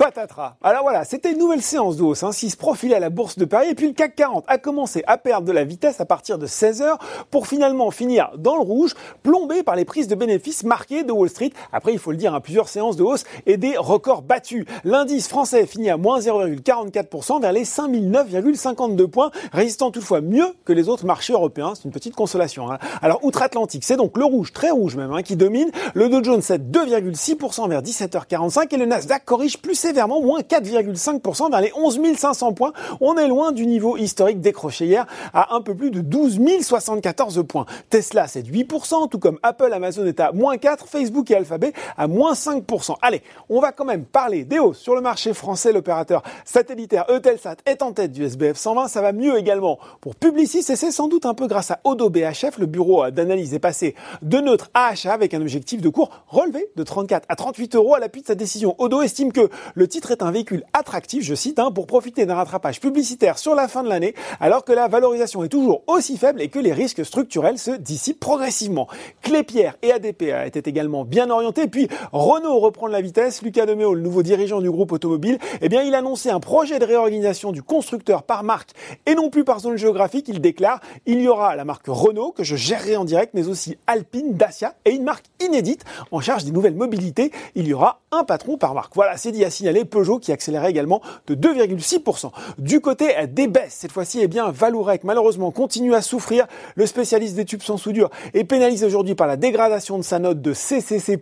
[0.00, 0.54] patatras.
[0.62, 3.44] Alors voilà, c'était une nouvelle séance de hausse, hein, se profilait à la bourse de
[3.44, 6.38] Paris, et puis le CAC 40 a commencé à perdre de la vitesse à partir
[6.38, 6.96] de 16h
[7.30, 11.28] pour finalement finir dans le rouge, plombé par les prises de bénéfices marquées de Wall
[11.28, 11.50] Street.
[11.70, 14.64] Après, il faut le dire, hein, plusieurs séances de hausse et des records battus.
[14.84, 20.88] L'indice français finit à moins 0,44% vers les 5009,52 points, résistant toutefois mieux que les
[20.88, 21.74] autres marchés européens.
[21.74, 22.72] C'est une petite consolation.
[22.72, 22.78] Hein.
[23.02, 25.70] Alors, outre-Atlantique, c'est donc le rouge, très rouge même, hein, qui domine.
[25.92, 31.50] Le Dow Jones cède 2,6% vers 17h45 et le Nasdaq corrige plus sévèrement, moins 4,5%
[31.50, 32.72] vers les 11 500 points.
[33.00, 35.04] On est loin du niveau historique décroché hier
[35.34, 37.66] à un peu plus de 12 074 points.
[37.88, 42.06] Tesla, c'est 8%, tout comme Apple, Amazon est à moins 4, Facebook et Alphabet à
[42.06, 42.94] moins 5%.
[43.02, 45.72] Allez, on va quand même parler des hausses sur le marché français.
[45.72, 48.86] L'opérateur satellitaire Eutelsat est en tête du SBF 120.
[48.86, 52.10] Ça va mieux également pour Publicis et c'est sans doute un peu grâce à Odo
[52.10, 52.58] BHF.
[52.58, 56.70] Le bureau d'analyse est passé de neutre à achat avec un objectif de cours relevé
[56.76, 58.76] de 34 à 38 euros à l'appui de sa décision.
[58.78, 59.50] Odo estime que
[59.80, 63.54] le titre est un véhicule attractif, je cite, hein, pour profiter d'un rattrapage publicitaire sur
[63.54, 66.74] la fin de l'année, alors que la valorisation est toujours aussi faible et que les
[66.74, 68.88] risques structurels se dissipent progressivement.
[69.22, 71.66] Clépierre et ADP étaient également bien orientés.
[71.66, 73.40] Puis Renault reprend la vitesse.
[73.40, 76.78] Lucas Demeo, le nouveau dirigeant du groupe automobile, eh bien, il a annoncé un projet
[76.78, 78.72] de réorganisation du constructeur par marque
[79.06, 80.28] et non plus par zone géographique.
[80.28, 83.78] Il déclare il y aura la marque Renault que je gérerai en direct, mais aussi
[83.86, 87.32] Alpine, Dacia et une marque inédite en charge des nouvelles mobilités.
[87.54, 88.94] Il y aura un patron par marque.
[88.94, 89.48] Voilà, c'est dit à
[89.84, 92.30] Peugeot qui accélérait également de 2,6%.
[92.58, 96.46] Du côté des baisses, cette fois-ci, eh bien, Valourec, malheureusement, continue à souffrir.
[96.74, 100.40] Le spécialiste des tubes sans soudure est pénalisé aujourd'hui par la dégradation de sa note
[100.42, 101.18] de CCC+,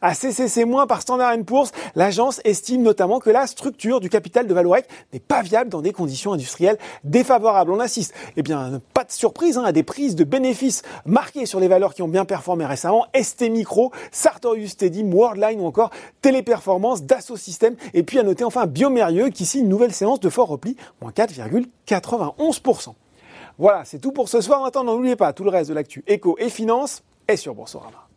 [0.00, 1.72] à CCC- par Standard Poor's.
[1.94, 5.92] L'agence estime notamment que la structure du capital de Valourec n'est pas viable dans des
[5.92, 7.72] conditions industrielles défavorables.
[7.72, 11.60] On assiste, eh bien, pas de surprise, hein, à des prises de bénéfices marquées sur
[11.60, 13.06] les valeurs qui ont bien performé récemment.
[13.20, 15.90] ST Micro, Sartorius Steady, Worldline ou encore
[16.22, 17.76] Téléperformance, Dassault Systèmes.
[17.94, 21.12] Et puis à noter enfin Biomérieux qui signe une nouvelle séance de fort repli, moins
[21.12, 22.94] 4,91%.
[23.58, 24.62] Voilà, c'est tout pour ce soir.
[24.62, 28.09] Maintenant, n'oubliez pas, tout le reste de l'actu éco et finance est sur Boursorama.